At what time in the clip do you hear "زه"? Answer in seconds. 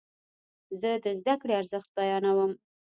0.79-0.89